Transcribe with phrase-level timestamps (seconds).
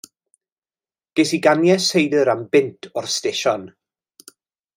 [1.19, 3.71] Ges i ganiau seidr am bunt o'r sdesion.